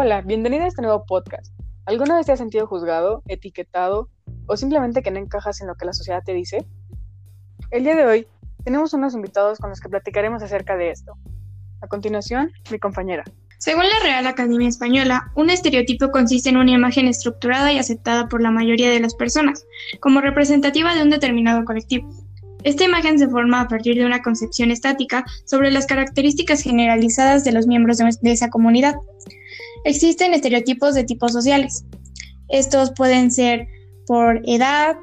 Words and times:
Hola, 0.00 0.20
bienvenida 0.20 0.62
a 0.62 0.68
este 0.68 0.80
nuevo 0.80 1.04
podcast. 1.06 1.52
¿Alguna 1.84 2.14
vez 2.14 2.26
te 2.26 2.30
has 2.30 2.38
sentido 2.38 2.68
juzgado, 2.68 3.24
etiquetado 3.26 4.08
o 4.46 4.56
simplemente 4.56 5.02
que 5.02 5.10
no 5.10 5.18
encajas 5.18 5.60
en 5.60 5.66
lo 5.66 5.74
que 5.74 5.86
la 5.86 5.92
sociedad 5.92 6.22
te 6.24 6.34
dice? 6.34 6.64
El 7.72 7.82
día 7.82 7.96
de 7.96 8.06
hoy 8.06 8.28
tenemos 8.62 8.94
unos 8.94 9.14
invitados 9.14 9.58
con 9.58 9.70
los 9.70 9.80
que 9.80 9.88
platicaremos 9.88 10.40
acerca 10.40 10.76
de 10.76 10.92
esto. 10.92 11.14
A 11.80 11.88
continuación, 11.88 12.52
mi 12.70 12.78
compañera. 12.78 13.24
Según 13.58 13.88
la 13.88 13.98
Real 14.04 14.24
Academia 14.28 14.68
Española, 14.68 15.32
un 15.34 15.50
estereotipo 15.50 16.12
consiste 16.12 16.48
en 16.48 16.58
una 16.58 16.70
imagen 16.70 17.08
estructurada 17.08 17.72
y 17.72 17.80
aceptada 17.80 18.28
por 18.28 18.40
la 18.40 18.52
mayoría 18.52 18.90
de 18.90 19.00
las 19.00 19.16
personas, 19.16 19.66
como 19.98 20.20
representativa 20.20 20.94
de 20.94 21.02
un 21.02 21.10
determinado 21.10 21.64
colectivo. 21.64 22.08
Esta 22.64 22.84
imagen 22.84 23.18
se 23.18 23.28
forma 23.28 23.60
a 23.60 23.68
partir 23.68 23.96
de 23.96 24.04
una 24.04 24.22
concepción 24.22 24.70
estática 24.70 25.24
sobre 25.44 25.70
las 25.70 25.86
características 25.86 26.62
generalizadas 26.62 27.44
de 27.44 27.52
los 27.52 27.66
miembros 27.66 27.98
de, 27.98 28.32
esa 28.32 28.50
comunidad. 28.50 28.96
Existen 29.84 30.34
estereotipos 30.34 30.94
de 30.94 31.04
tipos 31.04 31.32
sociales. 31.32 31.84
Estos 32.48 32.92
pueden 32.92 33.30
ser 33.30 33.68
por 34.06 34.42
edad, 34.46 34.96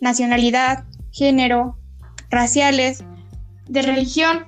nacionalidad, 0.00 0.84
género, 1.12 1.78
raciales, 2.30 3.04
de 3.68 3.82
religión, 3.82 4.46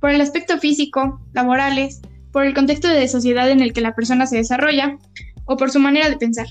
por 0.00 0.10
el 0.10 0.20
aspecto 0.20 0.58
físico, 0.58 1.20
laborales, 1.32 2.00
por 2.32 2.44
el 2.44 2.54
contexto 2.54 2.88
de 2.88 3.06
sociedad 3.08 3.50
en 3.50 3.60
el 3.60 3.72
que 3.72 3.80
la 3.80 3.94
persona 3.94 4.26
se 4.26 4.36
desarrolla 4.36 4.98
o 5.44 5.56
por 5.56 5.70
su 5.70 5.78
manera 5.78 6.08
de 6.08 6.16
pensar. 6.16 6.46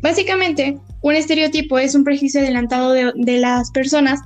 Básicamente, 0.00 0.78
un 1.00 1.14
estereotipo 1.14 1.78
es 1.78 1.94
un 1.94 2.04
prejuicio 2.04 2.40
adelantado 2.40 2.92
de, 2.92 3.38
las 3.38 3.70
personas 3.70 4.20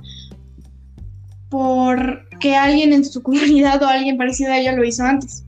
porque 1.49 2.55
alguien 2.55 2.93
en 2.93 3.05
su 3.05 3.21
comunidad 3.23 3.81
o 3.83 3.87
alguien 3.87 4.17
parecido 4.17 4.51
a 4.51 4.57
ella 4.57 4.73
lo 4.73 4.83
hizo 4.83 5.03
antes. 5.03 5.45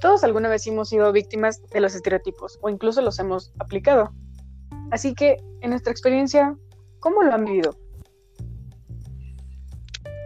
Todos 0.00 0.24
alguna 0.24 0.48
vez 0.48 0.66
hemos 0.66 0.88
sido 0.88 1.12
víctimas 1.12 1.60
de 1.70 1.80
los 1.80 1.94
estereotipos 1.94 2.58
o 2.62 2.70
incluso 2.70 3.02
los 3.02 3.18
hemos 3.18 3.52
aplicado. 3.58 4.12
Así 4.90 5.14
que, 5.14 5.36
en 5.60 5.70
nuestra 5.70 5.92
experiencia, 5.92 6.56
¿cómo 7.00 7.22
lo 7.22 7.34
han 7.34 7.44
vivido? 7.44 7.76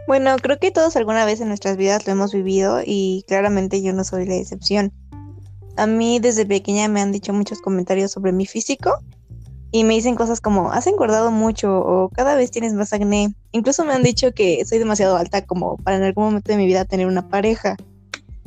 Bueno, 0.06 0.36
creo 0.36 0.58
que 0.58 0.70
todos 0.70 0.96
alguna 0.96 1.24
vez 1.24 1.40
en 1.40 1.48
nuestras 1.48 1.76
vidas 1.76 2.06
lo 2.06 2.12
hemos 2.12 2.32
vivido 2.32 2.80
y 2.84 3.24
claramente 3.26 3.82
yo 3.82 3.92
no 3.92 4.04
soy 4.04 4.26
la 4.26 4.36
excepción. 4.36 4.92
A 5.76 5.86
mí 5.86 6.20
desde 6.20 6.46
pequeña 6.46 6.88
me 6.88 7.00
han 7.00 7.10
dicho 7.10 7.32
muchos 7.32 7.60
comentarios 7.60 8.12
sobre 8.12 8.30
mi 8.30 8.46
físico 8.46 9.00
y 9.72 9.82
me 9.82 9.94
dicen 9.94 10.14
cosas 10.14 10.40
como, 10.40 10.70
has 10.70 10.86
engordado 10.86 11.32
mucho 11.32 11.78
o 11.78 12.10
cada 12.10 12.36
vez 12.36 12.52
tienes 12.52 12.74
más 12.74 12.92
acné. 12.92 13.34
Incluso 13.50 13.84
me 13.84 13.92
han 13.92 14.04
dicho 14.04 14.32
que 14.32 14.64
soy 14.64 14.78
demasiado 14.78 15.16
alta 15.16 15.44
como 15.44 15.78
para 15.78 15.96
en 15.96 16.04
algún 16.04 16.26
momento 16.26 16.52
de 16.52 16.58
mi 16.58 16.66
vida 16.66 16.84
tener 16.84 17.08
una 17.08 17.28
pareja. 17.28 17.76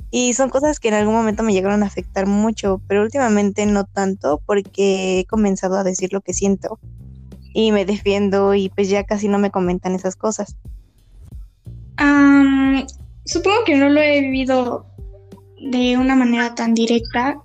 Y 0.09 0.33
son 0.33 0.49
cosas 0.49 0.79
que 0.79 0.87
en 0.87 0.93
algún 0.93 1.15
momento 1.15 1.43
me 1.43 1.53
llegaron 1.53 1.83
a 1.83 1.87
afectar 1.87 2.27
mucho, 2.27 2.81
pero 2.87 3.01
últimamente 3.01 3.65
no 3.65 3.83
tanto 3.83 4.41
porque 4.45 5.19
he 5.19 5.25
comenzado 5.25 5.77
a 5.77 5.83
decir 5.83 6.13
lo 6.13 6.21
que 6.21 6.33
siento 6.33 6.79
y 7.53 7.71
me 7.71 7.85
defiendo 7.85 8.53
y 8.53 8.69
pues 8.69 8.87
ya 8.87 9.03
casi 9.03 9.27
no 9.27 9.39
me 9.39 9.51
comentan 9.51 9.95
esas 9.95 10.15
cosas. 10.15 10.55
supongo 13.25 13.57
que 13.65 13.75
no 13.75 13.89
lo 13.89 13.99
he 13.99 14.21
vivido 14.21 14.85
de 15.59 15.97
una 15.97 16.15
manera 16.15 16.55
tan 16.55 16.73
directa, 16.73 17.41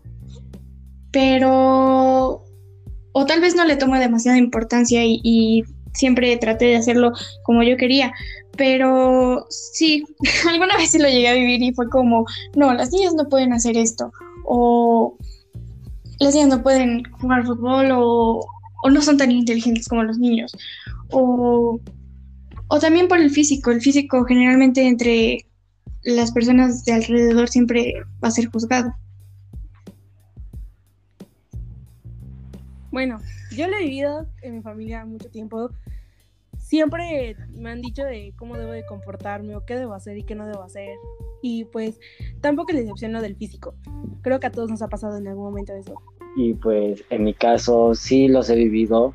pero 1.10 2.44
o 3.12 3.26
tal 3.26 3.40
vez 3.40 3.54
no 3.54 3.64
le 3.64 3.76
tomo 3.76 3.96
demasiada 3.96 4.38
importancia 4.38 5.02
y, 5.04 5.64
siempre 5.94 6.34
traté 6.38 6.64
de 6.66 6.76
hacerlo 6.76 7.12
como 7.42 7.62
yo 7.62 7.76
quería, 7.76 8.14
pero 8.56 9.46
sí, 9.50 10.04
alguna 10.48 10.76
vez 10.76 10.90
sí 10.90 10.98
lo 10.98 11.08
llegué 11.08 11.28
a 11.28 11.34
vivir 11.34 11.62
y 11.62 11.72
fue 11.72 11.88
como, 11.88 12.26
no, 12.54 12.72
las 12.74 12.92
niñas 12.92 13.14
no 13.14 13.28
pueden 13.28 13.52
hacer 13.52 13.76
esto, 13.76 14.12
o 14.44 15.16
las 16.18 16.34
niñas 16.34 16.48
no 16.48 16.62
pueden 16.62 17.04
jugar 17.20 17.46
fútbol, 17.46 17.88
o, 17.92 18.44
no 18.90 19.00
son 19.00 19.16
tan 19.16 19.30
inteligentes 19.30 19.88
como 19.88 20.02
los 20.02 20.18
niños, 20.18 20.52
o, 21.10 21.80
o 22.68 22.78
también 22.78 23.08
por 23.08 23.18
el 23.18 23.30
físico, 23.30 23.70
el 23.70 23.80
físico 23.80 24.24
generalmente 24.24 24.86
entre 24.86 25.46
las 26.04 26.32
personas 26.32 26.84
de 26.84 26.92
alrededor 26.92 27.48
siempre 27.48 27.94
va 28.22 28.28
a 28.28 28.32
ser 28.32 28.46
juzgado. 28.46 28.92
Bueno, 32.90 33.20
yo 33.56 33.68
lo 33.68 33.76
he 33.76 33.84
vivido 33.84 34.26
en 34.42 34.56
mi 34.56 34.62
familia 34.62 35.04
mucho 35.06 35.30
tiempo. 35.30 35.70
Siempre 36.72 37.36
me 37.54 37.70
han 37.70 37.82
dicho 37.82 38.02
de 38.02 38.32
cómo 38.38 38.56
debo 38.56 38.72
de 38.72 38.86
comportarme 38.86 39.54
o 39.56 39.64
qué 39.66 39.76
debo 39.76 39.92
hacer 39.92 40.16
y 40.16 40.22
qué 40.22 40.34
no 40.34 40.46
debo 40.46 40.62
hacer. 40.62 40.96
Y 41.42 41.66
pues 41.66 42.00
tampoco 42.40 42.72
les 42.72 42.84
decepciono 42.84 43.20
del 43.20 43.36
físico. 43.36 43.74
Creo 44.22 44.40
que 44.40 44.46
a 44.46 44.50
todos 44.50 44.70
nos 44.70 44.80
ha 44.80 44.88
pasado 44.88 45.18
en 45.18 45.28
algún 45.28 45.44
momento 45.44 45.74
eso. 45.74 46.00
Y 46.34 46.54
pues 46.54 47.04
en 47.10 47.24
mi 47.24 47.34
caso 47.34 47.94
sí 47.94 48.26
los 48.26 48.48
he 48.48 48.54
vivido. 48.54 49.12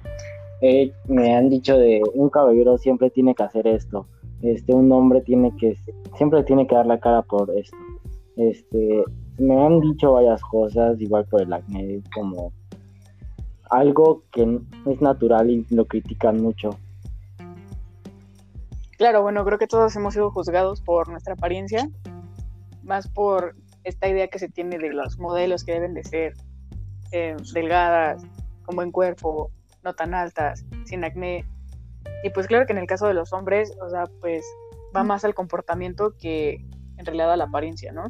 me 1.08 1.36
han 1.36 1.50
dicho 1.50 1.80
de 1.80 2.04
un 2.14 2.30
caballero 2.30 2.78
siempre 2.78 3.10
tiene 3.10 3.34
que 3.34 3.42
hacer 3.42 3.66
esto 3.66 4.06
este, 4.42 4.74
un 4.74 4.92
hombre 4.92 5.22
tiene 5.22 5.56
que, 5.58 5.76
siempre 6.16 6.44
tiene 6.44 6.68
que 6.68 6.76
dar 6.76 6.86
la 6.86 7.00
cara 7.00 7.24
por 7.24 7.52
esto. 7.58 7.76
Este, 8.36 9.04
me 9.40 9.60
han 9.66 9.80
dicho 9.80 10.14
varias 10.14 10.42
cosas, 10.44 11.02
igual 11.02 11.26
por 11.26 11.42
el 11.42 11.54
acné, 11.54 12.02
como 12.14 12.54
algo 13.70 14.24
que 14.32 14.60
es 14.86 15.02
natural 15.02 15.50
y 15.50 15.66
lo 15.72 15.86
critican 15.86 16.42
mucho. 16.42 16.70
Claro, 18.98 19.22
bueno, 19.22 19.46
creo 19.46 19.58
que 19.60 19.68
todos 19.68 19.96
hemos 19.96 20.14
sido 20.14 20.32
juzgados 20.32 20.82
por 20.82 21.08
nuestra 21.10 21.34
apariencia, 21.34 21.90
más 22.84 23.08
por 23.08 23.56
esta 23.84 24.08
idea 24.08 24.28
que 24.28 24.40
se 24.40 24.50
tiene 24.50 24.78
de 24.80 24.90
los 24.92 25.20
modelos 25.20 25.64
que 25.64 25.74
deben 25.74 25.94
de 25.94 26.04
ser 26.04 26.34
eh, 27.12 27.36
delgadas, 27.54 28.24
con 28.64 28.76
buen 28.76 28.92
cuerpo, 28.92 29.52
no 29.84 29.94
tan 29.94 30.14
altas, 30.14 30.66
sin 30.86 31.04
acné, 31.04 31.46
y 32.24 32.30
pues 32.32 32.48
claro 32.48 32.66
que 32.66 32.74
en 32.74 32.80
el 32.80 32.88
caso 32.88 33.08
de 33.08 33.14
los 33.14 33.34
hombres, 33.34 33.72
o 33.82 33.90
sea, 33.90 34.06
pues 34.20 34.46
va 34.96 35.04
más 35.04 35.24
al 35.24 35.36
comportamiento 35.36 36.16
que 36.18 36.66
en 36.98 37.06
realidad 37.06 37.32
a 37.32 37.38
la 37.38 37.46
apariencia, 37.46 37.92
¿no? 37.92 38.10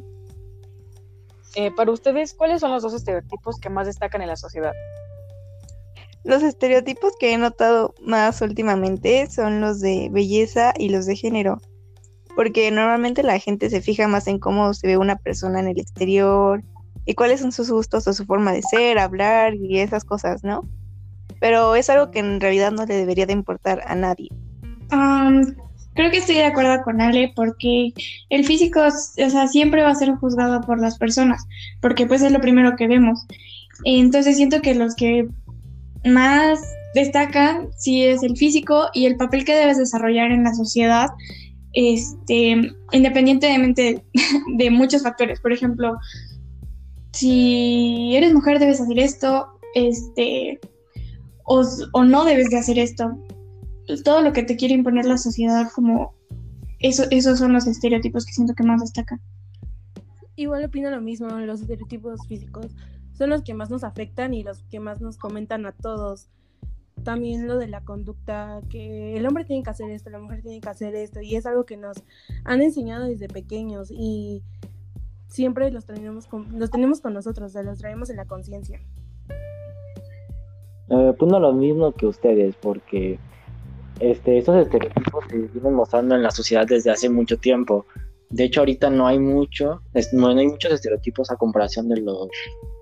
Eh, 1.54 1.70
para 1.74 1.90
ustedes, 1.90 2.34
¿cuáles 2.34 2.60
son 2.60 2.70
los 2.70 2.82
dos 2.82 2.94
estereotipos 2.94 3.58
que 3.60 3.68
más 3.68 3.86
destacan 3.86 4.22
en 4.22 4.28
la 4.28 4.36
sociedad? 4.36 4.72
Los 6.28 6.42
estereotipos 6.42 7.14
que 7.18 7.32
he 7.32 7.38
notado 7.38 7.94
más 8.02 8.40
últimamente 8.42 9.28
son 9.30 9.60
los 9.60 9.80
de 9.80 10.08
belleza 10.12 10.74
y 10.78 10.90
los 10.90 11.06
de 11.06 11.16
género, 11.16 11.60
porque 12.36 12.70
normalmente 12.70 13.22
la 13.22 13.38
gente 13.38 13.70
se 13.70 13.80
fija 13.80 14.06
más 14.06 14.28
en 14.28 14.38
cómo 14.38 14.74
se 14.74 14.86
ve 14.86 14.96
una 14.96 15.16
persona 15.16 15.58
en 15.58 15.68
el 15.68 15.80
exterior 15.80 16.62
y 17.06 17.14
cuáles 17.14 17.40
son 17.40 17.50
sus 17.50 17.70
gustos 17.70 18.06
o 18.06 18.12
su 18.12 18.26
forma 18.26 18.52
de 18.52 18.62
ser, 18.62 18.98
hablar 18.98 19.54
y 19.54 19.78
esas 19.80 20.04
cosas, 20.04 20.44
¿no? 20.44 20.68
pero 21.40 21.76
es 21.76 21.90
algo 21.90 22.10
que 22.10 22.18
en 22.18 22.40
realidad 22.40 22.72
no 22.72 22.84
le 22.84 22.94
debería 22.94 23.26
de 23.26 23.32
importar 23.32 23.82
a 23.86 23.94
nadie. 23.94 24.28
creo 25.94 26.10
que 26.10 26.18
estoy 26.18 26.36
de 26.36 26.44
acuerdo 26.44 26.82
con 26.82 27.00
Ale 27.00 27.32
porque 27.34 27.92
el 28.28 28.44
físico, 28.44 28.80
o 28.80 29.30
sea, 29.30 29.48
siempre 29.48 29.82
va 29.82 29.90
a 29.90 29.94
ser 29.94 30.14
juzgado 30.16 30.60
por 30.62 30.80
las 30.80 30.98
personas, 30.98 31.46
porque 31.80 32.06
pues 32.06 32.22
es 32.22 32.32
lo 32.32 32.40
primero 32.40 32.76
que 32.76 32.88
vemos. 32.88 33.26
Entonces 33.84 34.36
siento 34.36 34.60
que 34.60 34.74
los 34.74 34.94
que 34.94 35.28
más 36.04 36.60
destacan 36.94 37.68
sí 37.76 38.04
es 38.04 38.22
el 38.22 38.36
físico 38.36 38.88
y 38.94 39.06
el 39.06 39.16
papel 39.16 39.44
que 39.44 39.54
debes 39.54 39.78
desarrollar 39.78 40.30
en 40.30 40.44
la 40.44 40.54
sociedad, 40.54 41.08
este, 41.72 42.72
independientemente 42.92 44.04
de 44.56 44.70
muchos 44.70 45.02
factores. 45.02 45.40
Por 45.40 45.52
ejemplo, 45.52 45.96
si 47.12 48.14
eres 48.16 48.32
mujer 48.32 48.58
debes 48.58 48.80
hacer 48.80 48.98
esto, 48.98 49.48
este, 49.74 50.60
o, 51.44 52.04
no 52.04 52.24
debes 52.24 52.50
de 52.50 52.58
hacer 52.58 52.78
esto. 52.78 53.18
Todo 54.04 54.20
lo 54.22 54.32
que 54.32 54.42
te 54.42 54.56
quiere 54.56 54.74
imponer 54.74 55.06
la 55.06 55.18
sociedad 55.18 55.70
como 55.74 56.14
eso, 56.78 57.04
esos 57.10 57.38
son 57.38 57.52
los 57.52 57.66
estereotipos 57.66 58.26
que 58.26 58.32
siento 58.32 58.54
que 58.54 58.62
más 58.62 58.80
destacan. 58.80 59.20
Igual 60.36 60.64
opino 60.64 60.90
lo 60.90 61.00
mismo, 61.00 61.28
los 61.28 61.62
estereotipos 61.62 62.20
físicos 62.28 62.66
son 63.18 63.30
los 63.30 63.42
que 63.42 63.52
más 63.52 63.68
nos 63.68 63.82
afectan 63.82 64.32
y 64.32 64.44
los 64.44 64.62
que 64.64 64.78
más 64.78 65.00
nos 65.00 65.18
comentan 65.18 65.66
a 65.66 65.72
todos. 65.72 66.28
También 67.02 67.48
lo 67.48 67.58
de 67.58 67.66
la 67.66 67.84
conducta, 67.84 68.60
que 68.70 69.16
el 69.16 69.26
hombre 69.26 69.44
tiene 69.44 69.64
que 69.64 69.70
hacer 69.70 69.90
esto, 69.90 70.10
la 70.10 70.20
mujer 70.20 70.42
tiene 70.42 70.60
que 70.60 70.68
hacer 70.68 70.94
esto, 70.94 71.20
y 71.20 71.36
es 71.36 71.46
algo 71.46 71.64
que 71.64 71.76
nos 71.76 72.02
han 72.44 72.62
enseñado 72.62 73.06
desde 73.06 73.28
pequeños 73.28 73.90
y 73.90 74.42
siempre 75.26 75.70
los 75.70 75.84
tenemos 75.84 76.26
con, 76.26 76.58
los 76.58 76.70
tenemos 76.70 77.00
con 77.00 77.14
nosotros, 77.14 77.54
los 77.54 77.78
traemos 77.78 78.10
en 78.10 78.16
la 78.16 78.24
conciencia. 78.24 78.80
Eh, 80.90 81.14
pues 81.18 81.30
lo 81.30 81.52
mismo 81.52 81.92
que 81.92 82.06
ustedes, 82.06 82.56
porque 82.56 83.18
este, 84.00 84.38
estos 84.38 84.56
estereotipos 84.56 85.24
se 85.28 85.38
vienen 85.38 85.74
mostrando 85.74 86.14
en 86.14 86.22
la 86.22 86.30
sociedad 86.30 86.66
desde 86.66 86.90
hace 86.90 87.08
mucho 87.08 87.36
tiempo. 87.36 87.84
De 88.30 88.44
hecho, 88.44 88.60
ahorita 88.60 88.90
no 88.90 89.06
hay 89.06 89.18
mucho, 89.18 89.80
no, 90.12 90.28
hay 90.28 90.46
muchos 90.46 90.72
estereotipos 90.72 91.30
a 91.30 91.36
comparación 91.36 91.88
de 91.88 92.00
los 92.00 92.28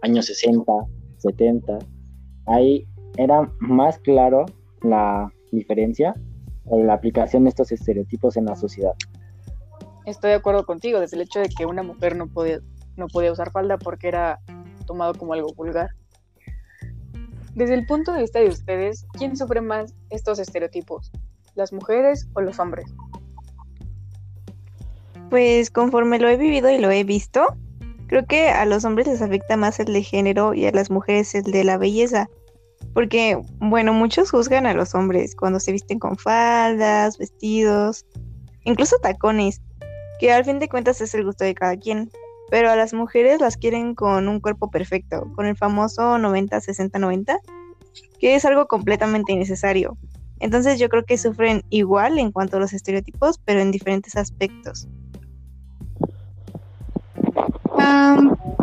años 0.03 0.27
60, 0.27 0.73
70. 1.19 1.79
Ahí 2.47 2.87
era 3.17 3.51
más 3.61 3.99
claro 4.01 4.47
la 4.83 5.33
diferencia 5.53 6.15
o 6.65 6.83
la 6.83 6.95
aplicación 6.95 7.45
de 7.45 7.51
estos 7.51 7.71
estereotipos 7.71 8.37
en 8.37 8.47
la 8.47 8.57
sociedad. 8.57 8.95
Estoy 10.05 10.31
de 10.31 10.37
acuerdo 10.37 10.67
contigo, 10.67 11.01
desde 11.01 11.17
el 11.17 11.23
hecho 11.23 11.41
de 11.41 11.49
que 11.49 11.65
una 11.67 11.83
mujer 11.83 12.17
no 12.17 12.29
puede 12.29 12.61
no 12.97 13.09
podía 13.09 13.33
usar 13.33 13.51
falda 13.51 13.79
porque 13.79 14.09
era 14.09 14.41
tomado 14.87 15.15
como 15.15 15.35
algo 15.35 15.53
vulgar. 15.55 15.91
Desde 17.55 17.75
el 17.75 17.87
punto 17.87 18.13
de 18.13 18.21
vista 18.21 18.41
de 18.41 18.49
ustedes, 18.49 19.07
¿quién 19.13 19.37
sufre 19.37 19.61
más 19.61 19.95
estos 20.11 20.39
estereotipos? 20.39 21.11
¿Las 21.55 21.73
mujeres 21.73 22.29
o 22.35 22.41
los 22.41 22.59
hombres? 22.59 22.87
Pues 25.31 25.71
conforme 25.71 26.19
lo 26.19 26.29
he 26.29 26.37
vivido 26.37 26.71
y 26.71 26.79
lo 26.79 26.91
he 26.91 27.03
visto, 27.05 27.57
creo 28.07 28.27
que 28.27 28.49
a 28.49 28.65
los 28.65 28.85
hombres 28.85 29.07
les 29.07 29.23
afecta 29.23 29.57
más 29.57 29.81
el 29.81 29.93
de 29.93 30.03
género 30.03 30.55
y 30.55 30.67
a 30.67 30.73
las 30.73 30.91
mujeres 30.91 31.35
el 31.35 31.45
de 31.45 31.65
la 31.65 31.79
belleza. 31.79 32.29
Porque, 32.95 33.39
bueno, 33.59 33.93
muchos 33.93 34.31
juzgan 34.31 34.67
a 34.67 34.73
los 34.73 34.95
hombres 34.95 35.35
cuando 35.35 35.61
se 35.61 35.73
visten 35.73 35.99
con 35.99 36.17
faldas, 36.17 37.19
vestidos, 37.19 38.07
incluso 38.65 38.97
tacones, 39.03 39.61
que 40.19 40.33
al 40.33 40.45
fin 40.45 40.59
de 40.59 40.69
cuentas 40.69 41.01
es 41.01 41.15
el 41.15 41.25
gusto 41.25 41.45
de 41.45 41.55
cada 41.55 41.77
quien. 41.77 42.11
Pero 42.49 42.71
a 42.71 42.77
las 42.77 42.95
mujeres 42.95 43.41
las 43.41 43.57
quieren 43.57 43.95
con 43.95 44.29
un 44.29 44.41
cuerpo 44.41 44.71
perfecto, 44.71 45.31
con 45.35 45.47
el 45.47 45.57
famoso 45.57 46.17
90-60-90, 46.17 47.39
que 48.21 48.37
es 48.37 48.45
algo 48.45 48.67
completamente 48.67 49.33
innecesario. 49.33 49.97
Entonces 50.39 50.79
yo 50.79 50.89
creo 50.89 51.05
que 51.05 51.19
sufren 51.19 51.65
igual 51.71 52.19
en 52.19 52.31
cuanto 52.31 52.57
a 52.57 52.61
los 52.61 52.73
estereotipos, 52.73 53.41
pero 53.45 53.61
en 53.61 53.73
diferentes 53.73 54.17
aspectos. 54.17 54.87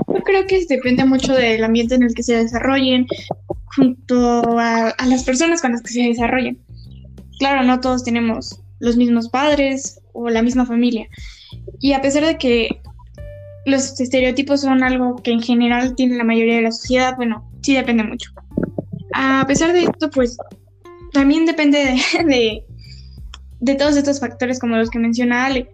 Yo 0.08 0.24
creo 0.24 0.46
que 0.48 0.66
depende 0.66 1.06
mucho 1.06 1.34
del 1.34 1.64
ambiente 1.64 1.96
en 1.96 2.04
el 2.04 2.14
que 2.14 2.24
se 2.24 2.36
desarrollen, 2.36 3.08
junto 3.76 4.60
a, 4.60 4.90
a 4.90 5.06
las 5.06 5.24
personas 5.24 5.62
con 5.62 5.72
las 5.72 5.82
que 5.82 5.94
se 5.94 6.02
desarrollen. 6.02 6.60
Claro, 7.40 7.64
no 7.64 7.80
todos 7.80 8.04
tenemos 8.04 8.62
los 8.80 8.98
mismos 8.98 9.30
padres 9.30 10.02
o 10.14 10.30
la 10.30 10.42
misma 10.42 10.66
familia. 10.66 11.08
Y 11.80 11.94
a 11.94 12.02
pesar 12.02 12.26
de 12.26 12.38
que 12.38 12.82
los 13.66 14.00
estereotipos 14.00 14.62
son 14.62 14.84
algo 14.84 15.16
que 15.18 15.32
en 15.32 15.42
general 15.42 15.96
tiene 15.96 16.18
la 16.18 16.24
mayoría 16.24 16.56
de 16.56 16.64
la 16.64 16.72
sociedad, 16.72 17.16
bueno, 17.16 17.50
sí 17.62 17.74
depende 17.74 18.04
mucho. 18.04 18.32
A 19.14 19.46
pesar 19.48 19.74
de 19.74 19.84
esto, 19.84 20.10
pues 20.10 20.38
también 21.14 21.46
depende 21.46 21.98
de, 22.26 22.64
de, 23.60 23.76
todos 23.76 23.96
estos 23.96 24.20
factores 24.20 24.60
como 24.60 24.76
los 24.76 24.90
que 24.90 25.00
menciona 25.00 25.46
Ale. 25.46 25.70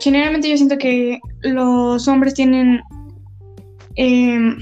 Generalmente 0.00 0.48
yo 0.48 0.56
siento 0.56 0.78
que 0.78 1.18
los 1.42 2.06
hombres 2.08 2.34
tienen 2.34 2.80
em, 3.96 4.58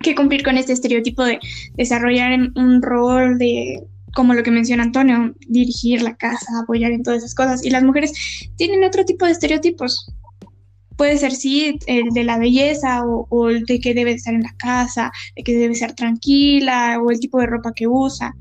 que 0.00 0.14
cumplir 0.14 0.42
con 0.42 0.56
este 0.56 0.72
estereotipo 0.72 1.24
de 1.24 1.38
desarrollar 1.74 2.38
un 2.54 2.82
rol 2.82 3.38
de, 3.38 3.82
como 4.14 4.34
lo 4.34 4.42
que 4.42 4.50
menciona 4.50 4.82
Antonio, 4.82 5.34
dirigir 5.48 6.02
la 6.02 6.16
casa, 6.16 6.46
apoyar 6.62 6.92
en 6.92 7.02
todas 7.02 7.18
esas 7.18 7.34
cosas. 7.34 7.64
Y 7.64 7.70
las 7.70 7.82
mujeres 7.82 8.12
tienen 8.56 8.84
otro 8.84 9.04
tipo 9.04 9.26
de 9.26 9.32
estereotipos 9.32 10.12
puede 11.00 11.16
ser 11.16 11.32
sí 11.32 11.78
el 11.86 12.10
de 12.10 12.24
la 12.24 12.36
belleza 12.36 13.02
o, 13.06 13.48
el 13.48 13.64
de 13.64 13.80
que 13.80 13.94
debe 13.94 14.12
estar 14.12 14.34
en 14.34 14.42
la 14.42 14.54
casa, 14.58 15.10
de 15.34 15.42
que 15.42 15.54
debe 15.54 15.74
ser 15.74 15.94
tranquila 15.94 17.00
o 17.02 17.10
el 17.10 17.18
tipo 17.18 17.40
de 17.40 17.46
ropa 17.46 17.72
que 17.74 17.88
usa. 17.88 18.36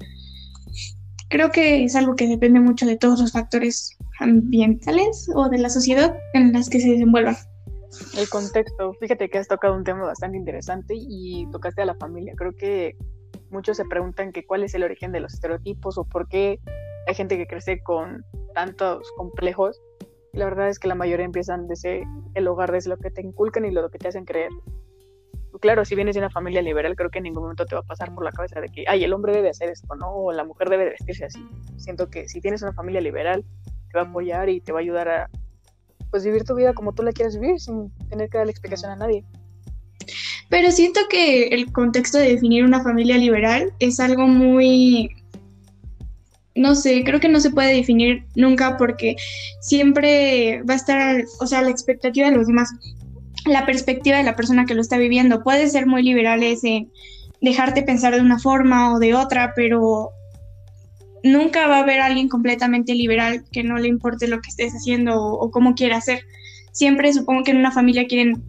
Creo 1.29 1.51
que 1.51 1.83
es 1.83 1.95
algo 1.95 2.15
que 2.15 2.27
depende 2.27 2.59
mucho 2.59 2.85
de 2.85 2.97
todos 2.97 3.19
los 3.19 3.31
factores 3.31 3.97
ambientales 4.19 5.29
o 5.35 5.49
de 5.49 5.59
la 5.59 5.69
sociedad 5.69 6.17
en 6.33 6.53
las 6.53 6.69
que 6.69 6.79
se 6.79 6.89
desenvuelvan. 6.89 7.35
El 8.17 8.29
contexto, 8.29 8.93
fíjate 8.99 9.29
que 9.29 9.37
has 9.37 9.47
tocado 9.47 9.75
un 9.75 9.83
tema 9.83 10.03
bastante 10.03 10.37
interesante 10.37 10.93
y 10.95 11.47
tocaste 11.51 11.81
a 11.81 11.85
la 11.85 11.95
familia. 11.95 12.33
Creo 12.35 12.53
que 12.55 12.95
muchos 13.49 13.77
se 13.77 13.85
preguntan 13.85 14.31
que 14.31 14.45
cuál 14.45 14.63
es 14.63 14.73
el 14.73 14.83
origen 14.83 15.11
de 15.11 15.21
los 15.21 15.33
estereotipos 15.33 15.97
o 15.97 16.03
por 16.03 16.27
qué 16.27 16.59
hay 17.07 17.15
gente 17.15 17.37
que 17.37 17.47
crece 17.47 17.81
con 17.81 18.23
tantos 18.53 19.11
complejos 19.17 19.79
la 20.33 20.45
verdad 20.45 20.69
es 20.69 20.79
que 20.79 20.87
la 20.87 20.95
mayoría 20.95 21.25
empiezan 21.25 21.67
desde 21.67 22.07
el 22.35 22.47
hogar, 22.47 22.71
desde 22.71 22.89
lo 22.89 22.97
que 22.97 23.11
te 23.11 23.21
inculcan 23.21 23.65
y 23.65 23.71
lo 23.71 23.89
que 23.89 23.97
te 23.97 24.07
hacen 24.07 24.25
creer. 24.25 24.51
Claro, 25.59 25.83
si 25.83 25.95
vienes 25.95 26.15
de 26.15 26.19
una 26.19 26.29
familia 26.29 26.61
liberal, 26.61 26.95
creo 26.95 27.09
que 27.09 27.17
en 27.17 27.25
ningún 27.25 27.43
momento 27.43 27.65
te 27.65 27.75
va 27.75 27.81
a 27.81 27.85
pasar 27.85 28.13
por 28.13 28.23
la 28.23 28.31
cabeza 28.31 28.61
de 28.61 28.69
que, 28.69 28.85
ay, 28.87 29.03
el 29.03 29.13
hombre 29.13 29.33
debe 29.33 29.49
hacer 29.49 29.69
esto, 29.69 29.93
¿no? 29.95 30.09
O 30.09 30.31
la 30.31 30.45
mujer 30.45 30.69
debe 30.69 30.85
vestirse 30.85 31.25
así. 31.25 31.45
Siento 31.77 32.09
que 32.09 32.29
si 32.29 32.39
tienes 32.39 32.61
una 32.61 32.73
familia 32.73 33.01
liberal, 33.01 33.43
te 33.91 33.97
va 33.97 34.05
a 34.05 34.09
apoyar 34.09 34.47
y 34.47 34.61
te 34.61 34.71
va 34.71 34.79
a 34.79 34.81
ayudar 34.81 35.09
a, 35.09 35.29
pues, 36.11 36.23
vivir 36.23 36.43
tu 36.45 36.55
vida 36.55 36.73
como 36.73 36.93
tú 36.93 37.03
la 37.03 37.11
quieres 37.11 37.37
vivir, 37.37 37.59
sin 37.59 37.91
tener 38.09 38.29
que 38.29 38.37
darle 38.37 38.51
explicación 38.51 38.91
a 38.91 38.95
nadie. 38.95 39.25
Pero 40.49 40.71
siento 40.71 41.01
que 41.09 41.47
el 41.47 41.71
contexto 41.71 42.17
de 42.17 42.29
definir 42.29 42.63
una 42.63 42.81
familia 42.81 43.17
liberal 43.17 43.73
es 43.79 43.99
algo 43.99 44.27
muy 44.27 45.09
no 46.59 46.75
sé, 46.75 47.03
creo 47.05 47.19
que 47.19 47.29
no 47.29 47.39
se 47.39 47.51
puede 47.51 47.73
definir 47.73 48.25
nunca 48.35 48.77
porque 48.77 49.15
siempre 49.61 50.61
va 50.63 50.73
a 50.73 50.77
estar, 50.77 51.23
o 51.39 51.47
sea, 51.47 51.61
la 51.61 51.69
expectativa 51.69 52.29
de 52.29 52.35
los 52.35 52.47
demás, 52.47 52.69
la 53.45 53.65
perspectiva 53.65 54.17
de 54.17 54.23
la 54.23 54.35
persona 54.35 54.65
que 54.65 54.75
lo 54.75 54.81
está 54.81 54.97
viviendo. 54.97 55.43
Puede 55.43 55.67
ser 55.69 55.85
muy 55.87 56.03
liberales 56.03 56.63
en 56.63 56.91
dejarte 57.41 57.83
pensar 57.83 58.13
de 58.13 58.21
una 58.21 58.39
forma 58.39 58.93
o 58.93 58.99
de 58.99 59.15
otra, 59.15 59.53
pero 59.55 60.11
nunca 61.23 61.67
va 61.67 61.77
a 61.77 61.83
haber 61.83 61.99
alguien 61.99 62.29
completamente 62.29 62.93
liberal 62.93 63.43
que 63.51 63.63
no 63.63 63.77
le 63.77 63.87
importe 63.87 64.27
lo 64.27 64.41
que 64.41 64.49
estés 64.49 64.73
haciendo 64.73 65.21
o, 65.21 65.51
cómo 65.51 65.75
quieras 65.75 66.03
hacer. 66.03 66.23
Siempre 66.71 67.11
supongo 67.13 67.43
que 67.43 67.51
en 67.51 67.57
una 67.57 67.71
familia 67.71 68.07
quieren 68.07 68.43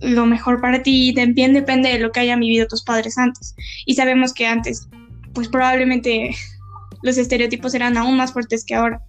lo 0.00 0.26
mejor 0.26 0.60
para 0.60 0.82
ti 0.82 1.10
y 1.10 1.14
también 1.14 1.52
depende 1.52 1.90
de 1.90 1.98
lo 1.98 2.10
que 2.10 2.20
hayan 2.20 2.40
vivido 2.40 2.66
tus 2.66 2.82
padres 2.82 3.18
antes. 3.18 3.54
Y 3.86 3.94
sabemos 3.94 4.32
que 4.32 4.46
antes, 4.46 4.88
pues 5.34 5.48
probablemente 5.48 6.30
los 7.02 7.18
estereotipos 7.18 7.74
eran 7.74 7.96
aún 7.96 8.16
más 8.16 8.32
fuertes 8.32 8.64
que 8.64 8.74
ahora. 8.74 9.02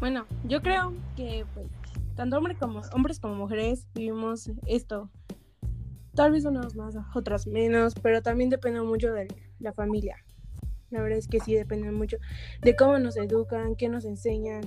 Bueno, 0.00 0.26
yo 0.44 0.62
creo 0.62 0.94
que 1.16 1.44
pues, 1.54 1.66
tanto 2.18 2.36
hombres 2.36 2.58
como, 2.58 2.80
hombres 2.92 3.20
como 3.20 3.36
mujeres 3.36 3.86
vivimos 3.94 4.50
esto. 4.66 5.08
Tal 6.16 6.32
vez 6.32 6.44
unos 6.44 6.74
más, 6.74 6.96
otros 7.14 7.46
menos, 7.46 7.94
pero 7.94 8.22
también 8.22 8.50
depende 8.50 8.80
mucho 8.80 9.12
de 9.12 9.28
la 9.60 9.72
familia. 9.72 10.16
La 10.90 11.00
verdad 11.00 11.16
es 11.16 11.28
que 11.28 11.38
sí 11.38 11.54
depende 11.54 11.92
mucho 11.92 12.16
de 12.60 12.74
cómo 12.74 12.98
nos 12.98 13.16
educan, 13.16 13.76
qué 13.76 13.88
nos 13.88 14.04
enseñan, 14.04 14.62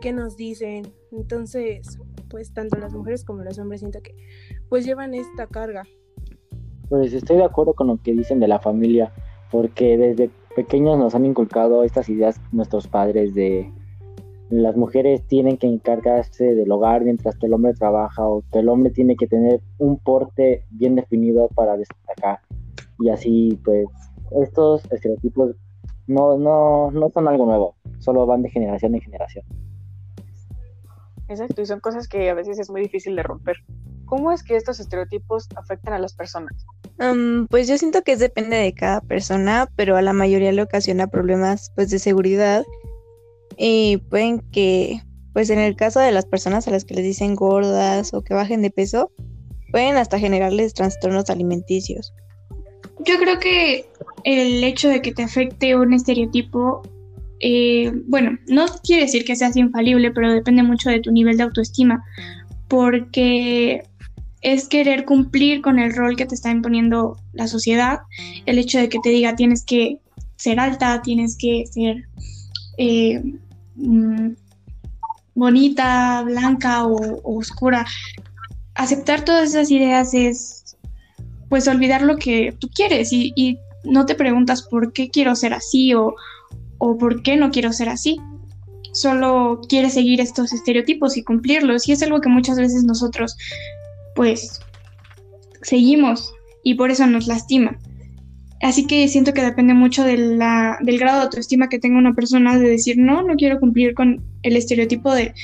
qué 0.00 0.12
nos 0.12 0.36
dicen. 0.36 0.92
Entonces, 1.12 2.00
pues 2.28 2.52
tanto 2.52 2.76
las 2.76 2.92
mujeres 2.92 3.24
como 3.24 3.44
los 3.44 3.56
hombres 3.60 3.82
siento 3.82 4.00
que 4.02 4.16
pues 4.68 4.84
llevan 4.84 5.14
esta 5.14 5.46
carga. 5.46 5.84
Pues 6.88 7.12
estoy 7.12 7.36
de 7.36 7.44
acuerdo 7.44 7.74
con 7.74 7.86
lo 7.86 8.02
que 8.02 8.14
dicen 8.14 8.40
de 8.40 8.48
la 8.48 8.58
familia, 8.58 9.12
porque 9.52 9.96
desde 9.96 10.28
pequeños 10.56 10.98
nos 10.98 11.14
han 11.14 11.24
inculcado 11.24 11.84
estas 11.84 12.08
ideas 12.08 12.40
nuestros 12.50 12.88
padres 12.88 13.32
de 13.32 13.72
las 14.48 14.76
mujeres 14.76 15.26
tienen 15.26 15.56
que 15.56 15.66
encargarse 15.66 16.54
del 16.54 16.70
hogar 16.70 17.02
mientras 17.04 17.36
que 17.36 17.46
el 17.46 17.54
hombre 17.54 17.74
trabaja 17.74 18.26
o 18.26 18.44
que 18.52 18.60
el 18.60 18.68
hombre 18.68 18.90
tiene 18.90 19.16
que 19.16 19.26
tener 19.26 19.60
un 19.78 19.98
porte 19.98 20.64
bien 20.70 20.94
definido 20.94 21.48
para 21.54 21.76
destacar. 21.76 22.40
Y 22.98 23.10
así 23.10 23.58
pues 23.64 23.86
estos 24.30 24.90
estereotipos 24.92 25.56
no, 26.06 26.38
no, 26.38 26.90
no 26.92 27.10
son 27.10 27.28
algo 27.28 27.46
nuevo, 27.46 27.74
solo 27.98 28.26
van 28.26 28.42
de 28.42 28.50
generación 28.50 28.94
en 28.94 29.00
generación. 29.00 29.44
Exacto, 31.28 31.60
y 31.60 31.66
son 31.66 31.80
cosas 31.80 32.06
que 32.06 32.30
a 32.30 32.34
veces 32.34 32.58
es 32.60 32.70
muy 32.70 32.82
difícil 32.82 33.16
de 33.16 33.24
romper. 33.24 33.56
¿Cómo 34.04 34.30
es 34.30 34.44
que 34.44 34.54
estos 34.54 34.78
estereotipos 34.78 35.48
afectan 35.56 35.94
a 35.94 35.98
las 35.98 36.14
personas? 36.14 36.64
pues 37.50 37.68
yo 37.68 37.76
siento 37.76 38.00
que 38.02 38.12
es 38.12 38.20
depende 38.20 38.56
de 38.56 38.72
cada 38.72 39.02
persona, 39.02 39.68
pero 39.76 39.96
a 39.96 40.02
la 40.02 40.14
mayoría 40.14 40.50
le 40.52 40.62
ocasiona 40.62 41.08
problemas 41.08 41.70
pues 41.74 41.90
de 41.90 41.98
seguridad 41.98 42.64
y 43.56 43.98
pueden 44.08 44.40
que 44.52 45.00
pues 45.36 45.50
en 45.50 45.58
el 45.58 45.76
caso 45.76 46.00
de 46.00 46.12
las 46.12 46.24
personas 46.24 46.66
a 46.66 46.70
las 46.70 46.86
que 46.86 46.94
les 46.94 47.04
dicen 47.04 47.34
gordas 47.34 48.14
o 48.14 48.22
que 48.22 48.32
bajen 48.32 48.62
de 48.62 48.70
peso, 48.70 49.12
pueden 49.70 49.98
hasta 49.98 50.18
generarles 50.18 50.72
trastornos 50.72 51.28
alimenticios. 51.28 52.14
Yo 53.04 53.18
creo 53.18 53.38
que 53.38 53.84
el 54.24 54.64
hecho 54.64 54.88
de 54.88 55.02
que 55.02 55.12
te 55.12 55.22
afecte 55.22 55.76
un 55.76 55.92
estereotipo, 55.92 56.80
eh, 57.40 57.92
bueno, 58.06 58.38
no 58.48 58.64
quiere 58.82 59.02
decir 59.02 59.26
que 59.26 59.36
seas 59.36 59.56
infalible, 59.56 60.10
pero 60.10 60.32
depende 60.32 60.62
mucho 60.62 60.88
de 60.88 61.00
tu 61.00 61.12
nivel 61.12 61.36
de 61.36 61.42
autoestima, 61.42 62.02
porque 62.68 63.82
es 64.40 64.68
querer 64.68 65.04
cumplir 65.04 65.60
con 65.60 65.78
el 65.78 65.94
rol 65.94 66.16
que 66.16 66.24
te 66.24 66.34
está 66.34 66.50
imponiendo 66.50 67.18
la 67.34 67.46
sociedad, 67.46 67.98
el 68.46 68.58
hecho 68.58 68.78
de 68.78 68.88
que 68.88 69.00
te 69.02 69.10
diga 69.10 69.36
tienes 69.36 69.66
que 69.66 69.98
ser 70.36 70.60
alta, 70.60 71.02
tienes 71.02 71.36
que 71.38 71.64
ser 71.66 72.04
eh, 72.78 73.22
mm, 73.76 74.32
bonita, 75.34 76.22
blanca 76.22 76.86
o, 76.86 77.20
oscura. 77.38 77.86
Aceptar 78.74 79.24
todas 79.24 79.50
esas 79.50 79.70
ideas 79.70 80.12
es 80.14 80.76
pues 81.48 81.68
olvidar 81.68 82.02
lo 82.02 82.16
que 82.16 82.56
tú 82.58 82.68
quieres 82.74 83.12
y, 83.12 83.58
no 83.84 84.04
te 84.04 84.16
preguntas 84.16 84.62
por 84.62 84.92
qué 84.92 85.10
quiero 85.10 85.36
ser 85.36 85.54
así 85.54 85.94
o, 85.94 86.16
o 86.78 86.98
por 86.98 87.22
qué 87.22 87.36
no 87.36 87.52
quiero 87.52 87.72
ser 87.72 87.88
así 87.88 88.18
solo 88.96 89.60
quieres 89.68 89.94
seguir 89.94 90.20
estos 90.20 90.52
estereotipos 90.52 91.16
y 91.16 91.22
cumplirlos. 91.22 91.86
Y 91.88 91.92
es 91.92 92.02
algo 92.02 92.20
que 92.20 92.28
muchas 92.28 92.58
veces 92.58 92.82
nosotros 92.84 93.36
pues 94.14 94.60
seguimos 95.62 96.32
y 96.62 96.74
por 96.74 96.90
eso 96.90 97.06
nos 97.06 97.26
lastima. 97.26 97.78
Así 98.62 98.86
que 98.86 99.06
siento 99.08 99.34
que 99.34 99.42
depende 99.42 99.74
mucho 99.74 100.02
del 100.04 100.38
grado 100.38 101.18
de 101.18 101.24
autoestima 101.24 101.68
que 101.68 101.78
tenga 101.78 101.98
una 101.98 102.14
persona 102.14 102.58
de 102.58 102.68
decir, 102.68 102.96
no, 102.98 103.22
no 103.22 103.34
quiero 103.34 103.60
cumplir 103.60 103.94
con 103.94 104.24
el 104.42 104.56
estereotipo 104.56 105.12
de, 105.12 105.34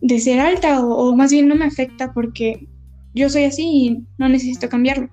de 0.00 0.20
ser 0.20 0.40
alta 0.40 0.84
o, 0.84 1.14
más 1.14 1.30
bien 1.30 1.48
no 1.48 1.54
me 1.54 1.64
afecta 1.64 2.12
porque 2.12 2.66
yo 3.14 3.28
soy 3.30 3.44
así 3.44 3.64
y 3.64 4.06
no 4.18 4.28
necesito 4.28 4.68
cambiarlo. 4.68 5.08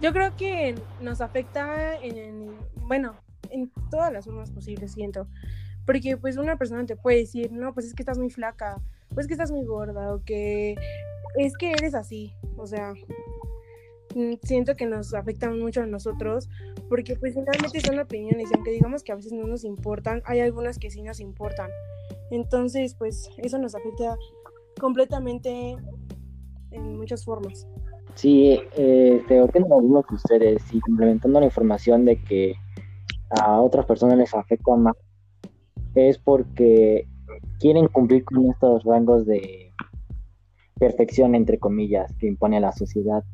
Yo 0.00 0.12
creo 0.12 0.36
que 0.36 0.74
nos 1.00 1.20
afecta 1.20 1.96
en, 2.02 2.50
bueno, 2.88 3.14
en 3.50 3.70
todas 3.90 4.12
las 4.12 4.24
formas 4.24 4.50
posibles, 4.50 4.92
siento. 4.92 5.28
Porque 5.86 6.16
pues 6.16 6.36
una 6.36 6.56
persona 6.56 6.84
te 6.86 6.96
puede 6.96 7.18
decir, 7.18 7.52
no, 7.52 7.74
pues 7.74 7.86
es 7.86 7.94
que 7.94 8.02
estás 8.02 8.18
muy 8.18 8.30
flaca, 8.30 8.80
pues 9.14 9.26
que 9.26 9.34
estás 9.34 9.50
muy 9.50 9.64
gorda, 9.64 10.14
o 10.14 10.24
que 10.24 10.76
es 11.36 11.56
que 11.56 11.70
eres 11.72 11.94
así. 11.94 12.32
O 12.56 12.66
sea, 12.66 12.94
siento 14.42 14.76
que 14.76 14.86
nos 14.86 15.14
afectan 15.14 15.58
mucho 15.58 15.82
a 15.82 15.86
nosotros, 15.86 16.48
porque 16.88 17.16
pues 17.16 17.34
finalmente 17.34 17.80
son 17.80 17.98
opiniones, 17.98 18.50
y 18.50 18.54
aunque 18.54 18.72
digamos 18.72 19.02
que 19.02 19.12
a 19.12 19.16
veces 19.16 19.32
no 19.32 19.46
nos 19.46 19.64
importan, 19.64 20.22
hay 20.24 20.40
algunas 20.40 20.78
que 20.78 20.90
sí 20.90 21.02
nos 21.02 21.20
importan. 21.20 21.70
Entonces, 22.30 22.94
pues 22.94 23.30
eso 23.38 23.58
nos 23.58 23.74
afecta 23.74 24.16
completamente 24.80 25.76
en 26.70 26.96
muchas 26.96 27.24
formas. 27.24 27.66
Sí, 28.14 28.60
eh, 28.76 29.22
creo 29.26 29.48
que 29.48 29.60
lo 29.60 29.80
mismo 29.80 30.04
ustedes, 30.12 30.62
y 30.72 30.80
complementando 30.80 31.40
la 31.40 31.46
información 31.46 32.04
de 32.04 32.22
que 32.22 32.54
a 33.30 33.60
otras 33.60 33.86
personas 33.86 34.18
les 34.18 34.34
afecta 34.34 34.76
más, 34.76 34.94
es 35.94 36.18
porque 36.18 37.06
quieren 37.58 37.88
cumplir 37.88 38.24
con 38.24 38.50
estos 38.50 38.84
rangos 38.84 39.26
de 39.26 39.72
perfección, 40.78 41.34
entre 41.34 41.58
comillas, 41.58 42.12
que 42.18 42.26
impone 42.26 42.60
la 42.60 42.72
sociedad, 42.72 43.24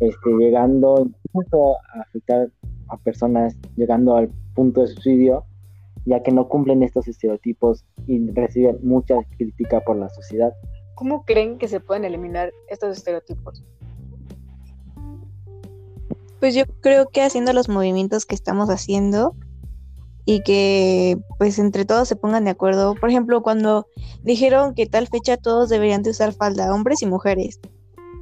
este, 0.00 0.30
llegando 0.38 1.08
incluso 1.24 1.76
a 1.94 2.00
afectar 2.02 2.50
a 2.88 2.96
personas, 2.98 3.56
llegando 3.76 4.16
al 4.16 4.30
punto 4.54 4.82
de 4.82 4.88
suicidio, 4.88 5.44
ya 6.04 6.22
que 6.22 6.32
no 6.32 6.48
cumplen 6.48 6.82
estos 6.82 7.08
estereotipos 7.08 7.84
y 8.06 8.30
reciben 8.32 8.78
mucha 8.82 9.16
crítica 9.36 9.80
por 9.80 9.96
la 9.96 10.08
sociedad. 10.10 10.52
¿Cómo 10.94 11.24
creen 11.24 11.58
que 11.58 11.68
se 11.68 11.80
pueden 11.80 12.04
eliminar 12.04 12.52
estos 12.68 12.96
estereotipos? 12.96 13.64
Pues 16.40 16.54
yo 16.54 16.64
creo 16.80 17.08
que 17.08 17.22
haciendo 17.22 17.52
los 17.52 17.68
movimientos 17.68 18.26
que 18.26 18.34
estamos 18.34 18.68
haciendo 18.68 19.36
y 20.24 20.42
que 20.42 21.18
pues 21.38 21.58
entre 21.58 21.84
todos 21.84 22.08
se 22.08 22.16
pongan 22.16 22.44
de 22.44 22.50
acuerdo. 22.50 22.94
Por 22.94 23.10
ejemplo, 23.10 23.42
cuando 23.42 23.86
dijeron 24.22 24.74
que 24.74 24.86
tal 24.86 25.06
fecha 25.08 25.36
todos 25.36 25.68
deberían 25.68 26.02
de 26.02 26.10
usar 26.10 26.32
falda, 26.32 26.74
hombres 26.74 27.02
y 27.02 27.06
mujeres. 27.06 27.60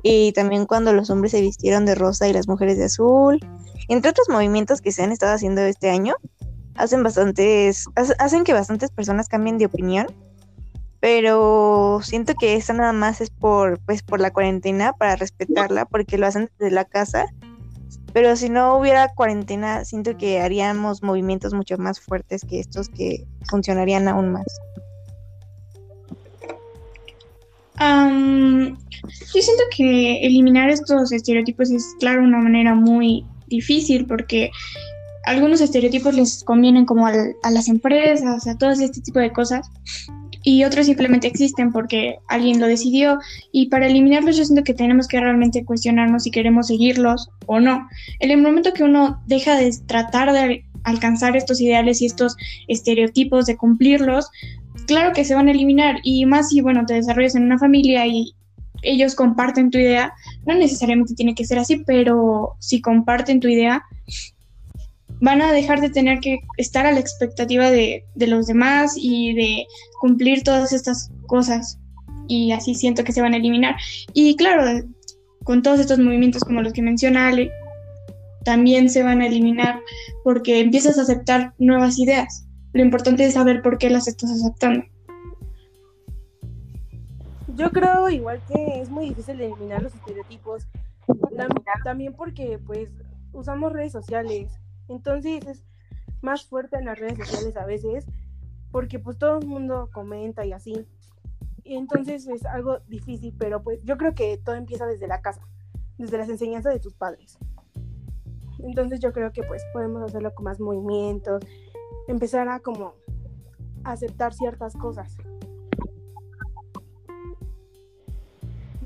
Y 0.03 0.33
también 0.33 0.67
cuando 0.67 0.93
los 0.93 1.11
hombres 1.11 1.33
se 1.33 1.41
vistieron 1.41 1.85
de 1.87 1.95
rosa 1.95 2.29
y 2.29 2.33
las 2.33 2.49
mujeres 2.49 2.79
de 2.79 2.85
azul. 2.85 3.41
Entre 3.89 4.11
otros 4.11 4.29
movimientos 4.29 4.81
que 4.81 4.93
se 4.93 5.03
han 5.03 5.13
estado 5.13 5.35
haciendo 5.35 5.63
este 5.63 5.91
año, 5.91 6.15
hacen 6.75 7.03
bastantes, 7.03 7.87
hacen 8.19 8.45
que 8.45 8.53
bastantes 8.53 8.91
personas 8.91 9.29
cambien 9.29 9.59
de 9.59 9.67
opinión. 9.67 10.07
Pero 11.01 12.01
siento 12.03 12.35
que 12.35 12.57
eso 12.57 12.75
nada 12.75 12.93
más 12.93 13.21
es 13.21 13.31
por, 13.31 13.81
pues, 13.81 14.03
por 14.03 14.21
la 14.21 14.33
cuarentena, 14.33 14.93
para 14.93 15.17
respetarla, 15.17 15.87
porque 15.87 16.19
lo 16.19 16.27
hacen 16.27 16.51
desde 16.59 16.75
la 16.75 16.85
casa 16.85 17.27
pero 18.13 18.35
si 18.37 18.49
no 18.49 18.77
hubiera 18.77 19.09
cuarentena, 19.15 19.85
siento 19.85 20.17
que 20.17 20.41
haríamos 20.41 21.03
movimientos 21.03 21.55
mucho 21.55 21.79
más 21.79 22.01
fuertes 22.01 22.45
que 22.45 22.59
estos 22.59 22.89
que 22.89 23.27
funcionarían 23.49 24.09
aún 24.09 24.33
más. 24.33 24.47
Yo 27.81 29.43
siento 29.43 29.63
que 29.75 30.27
eliminar 30.27 30.69
estos 30.71 31.13
estereotipos 31.13 31.71
es, 31.71 31.95
claro, 31.99 32.23
una 32.23 32.39
manera 32.39 32.75
muy 32.75 33.25
difícil 33.49 34.07
porque 34.07 34.51
algunos 35.25 35.61
estereotipos 35.61 36.15
les 36.15 36.45
convienen 36.45 36.85
como 36.85 37.07
a 37.07 37.51
las 37.51 37.69
empresas, 37.69 38.47
a 38.47 38.59
todo 38.59 38.71
este 38.71 39.01
tipo 39.01 39.19
de 39.19 39.33
cosas 39.33 39.71
y 40.43 40.65
otros 40.65 40.87
simplemente 40.87 41.27
existen 41.27 41.73
porque 41.73 42.19
alguien 42.29 42.61
lo 42.61 42.67
decidió 42.67 43.19
y 43.53 43.69
para 43.69 43.87
eliminarlos 43.87 44.37
yo 44.37 44.45
siento 44.45 44.65
que 44.65 44.75
tenemos 44.75 45.07
que 45.07 45.21
realmente 45.21 45.65
cuestionarnos 45.65 46.23
si 46.23 46.31
queremos 46.31 46.69
seguirlos 46.69 47.29
o 47.47 47.61
no. 47.61 47.89
En 48.21 48.31
el 48.31 48.41
momento 48.41 48.73
que 48.73 48.85
uno 48.85 49.23
deja 49.27 49.57
de 49.57 49.71
tratar 49.87 50.33
de 50.33 50.65
alcanzar 50.85 51.37
estos 51.37 51.61
ideales 51.61 52.01
y 52.01 52.07
estos 52.07 52.37
estereotipos, 52.69 53.47
de 53.47 53.57
cumplirlos, 53.57 54.31
claro 54.91 55.13
que 55.13 55.25
se 55.25 55.37
van 55.37 55.47
a 55.47 55.53
eliminar 55.53 56.01
y 56.03 56.27
más 56.27 56.49
si, 56.49 56.61
bueno, 56.61 56.85
te 56.85 56.95
desarrollas 56.95 57.37
en 57.37 57.45
una 57.45 57.61
familia 57.61 58.05
y 58.09 58.35
ellos 58.83 59.15
comparten 59.15 59.71
tu 59.71 59.79
idea, 59.79 60.13
no 60.47 60.55
necesariamente 60.55 61.15
tiene 61.15 61.37
que 61.37 61.45
ser 61.45 61.61
así, 61.61 61.85
pero 61.87 62.57
si 62.59 62.81
comparten 62.81 63.39
tu 63.39 63.47
idea, 63.47 63.85
van 65.21 65.43
a 65.43 65.53
dejar 65.53 65.81
de 65.81 65.91
tener 65.91 66.19
que 66.19 66.41
estar 66.57 66.87
a 66.87 66.93
la 66.93 66.99
expectativa 66.99 67.71
de, 67.71 68.05
los 68.17 68.49
demás 68.49 68.95
y 68.97 69.33
de 69.35 69.67
cumplir 70.01 70.43
todas 70.43 70.73
estas 70.73 71.13
cosas. 71.29 71.79
Y 72.27 72.51
así 72.51 72.75
siento 72.75 73.05
que 73.05 73.13
se 73.13 73.23
van 73.23 73.35
a 73.35 73.37
eliminar. 73.37 73.77
Y 74.13 74.35
claro, 74.35 74.65
con 75.45 75.63
todos 75.63 75.79
estos 75.79 76.01
movimientos 76.01 76.43
como 76.43 76.63
los 76.63 76.73
que 76.73 76.83
menciona 76.83 77.29
Ale, 77.29 77.53
también 78.45 78.91
se 78.91 79.05
van 79.05 79.21
a 79.21 79.29
eliminar 79.29 79.79
porque 80.25 80.59
empiezas 80.59 80.99
a 80.99 81.03
aceptar 81.03 81.55
nuevas 81.59 81.97
ideas. 82.01 82.45
Lo 82.73 82.83
importante 82.83 83.25
es 83.25 83.35
saber 83.35 83.63
por 83.63 83.79
qué 83.79 83.91
las 83.91 84.09
estás 84.09 84.31
aceptando. 84.31 84.85
Yo 87.57 87.71
creo 87.71 88.09
igual 88.09 88.41
que 88.49 88.81
es 88.81 88.89
muy 88.89 89.09
difícil 89.09 89.41
eliminar 89.41 89.83
los 89.83 89.95
estereotipos, 89.95 90.67
también 91.85 92.15
porque 92.15 92.59
pues 92.65 92.89
usamos 93.33 93.73
redes 93.73 93.93
sociales 93.93 94.61
entonces 94.91 95.47
es 95.47 95.65
más 96.21 96.45
fuerte 96.45 96.77
en 96.77 96.85
las 96.85 96.99
redes 96.99 97.19
sociales 97.19 97.57
a 97.57 97.65
veces, 97.65 98.07
porque 98.73 98.99
pues 98.99 99.19
todo 99.19 99.39
el 99.39 99.47
mundo 99.47 99.89
comenta 99.93 100.45
y 100.45 100.53
así. 100.53 100.87
Y 101.63 101.77
entonces 101.77 102.27
es 102.27 102.45
algo 102.45 102.81
difícil, 102.89 103.35
pero 103.39 103.63
pues 103.63 103.81
yo 103.85 103.97
creo 103.97 104.15
que 104.15 104.37
todo 104.37 104.57
empieza 104.57 104.87
desde 104.87 105.07
la 105.07 105.23
casa, 105.23 105.47
desde 105.97 106.19
las 106.19 106.29
enseñanzas 106.29 106.75
de 106.75 106.81
tus 106.81 106.95
padres. 106.95 107.39
Entonces 108.59 109.01
yo 109.01 109.13
creo 109.13 109.33
que 109.33 109.43
pues 109.45 109.63
podemos 109.73 110.03
hacerlo 110.03 110.35
con 110.35 110.45
más 110.45 110.61
movimientos, 110.61 111.43
empezar 112.09 112.49
a 112.49 112.61
como 112.61 112.95
aceptar 113.85 114.33
ciertas 114.35 114.75
cosas. 114.75 115.17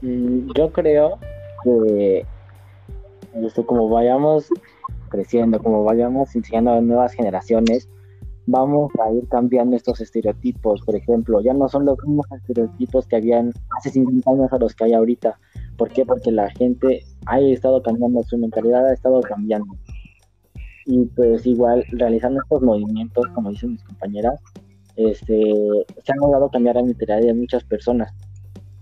Mm, 0.02 0.52
yo 0.54 0.72
creo 0.72 1.18
que 1.64 2.26
esto 3.34 3.66
como 3.66 3.88
vayamos 3.88 4.48
creciendo, 5.08 5.62
como 5.62 5.84
vayamos 5.84 6.34
enseñando 6.36 6.72
a 6.72 6.80
nuevas 6.80 7.14
generaciones, 7.14 7.88
vamos 8.46 8.92
a 9.02 9.12
ir 9.12 9.26
cambiando 9.28 9.76
estos 9.76 10.00
estereotipos. 10.00 10.82
Por 10.82 10.96
ejemplo, 10.96 11.40
ya 11.40 11.54
no 11.54 11.68
son 11.68 11.86
los 11.86 11.98
mismos 12.04 12.26
estereotipos 12.32 13.06
que 13.06 13.16
habían 13.16 13.52
hace 13.78 13.90
50 13.90 14.30
años 14.30 14.52
a 14.52 14.58
los 14.58 14.74
que 14.74 14.84
hay 14.84 14.92
ahorita. 14.94 15.38
¿Por 15.76 15.90
qué? 15.90 16.04
Porque 16.04 16.30
la 16.30 16.50
gente 16.50 17.04
ha 17.26 17.40
estado 17.40 17.82
cambiando, 17.82 18.22
su 18.22 18.38
mentalidad 18.38 18.86
ha 18.86 18.92
estado 18.92 19.20
cambiando. 19.22 19.74
Y 20.86 21.06
pues 21.06 21.46
igual, 21.46 21.84
realizando 21.92 22.40
estos 22.42 22.62
movimientos, 22.62 23.26
como 23.34 23.50
dicen 23.50 23.72
mis 23.72 23.82
compañeras, 23.84 24.40
este, 24.96 25.42
se 26.04 26.12
han 26.12 26.18
logrado 26.18 26.50
cambiar 26.50 26.76
la 26.76 26.82
mentalidad 26.82 27.20
de 27.20 27.34
muchas 27.34 27.64
personas. 27.64 28.12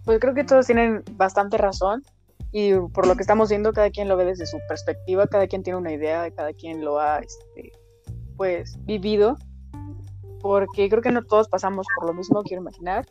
Pues 0.05 0.19
creo 0.19 0.35
que 0.35 0.45
todos 0.45 0.67
tienen 0.67 1.03
bastante 1.13 1.57
razón 1.59 2.03
y 2.51 2.75
por 2.93 3.07
lo 3.07 3.15
que 3.15 3.23
estamos 3.23 3.49
viendo, 3.49 3.73
cada 3.73 3.91
quien 3.91 4.09
lo 4.09 4.17
ve 4.17 4.27
desde 4.27 4.47
su 4.47 4.59
perspectiva, 4.69 5.27
cada 5.27 5.47
quien 5.47 5.63
tiene 5.63 5.79
una 5.79 5.93
idea, 5.93 6.31
cada 6.33 6.53
quien 6.53 6.85
lo 6.85 6.99
ha, 6.99 7.21
este, 7.21 7.73
pues, 8.37 8.79
vivido, 8.85 9.39
porque 10.41 10.91
creo 10.91 11.03
que 11.03 11.13
no 11.13 11.23
todos 11.23 11.49
pasamos 11.49 11.87
por 11.97 12.09
lo 12.09 12.15
mismo, 12.15 12.43
quiero 12.43 12.63
imaginar, 12.63 13.07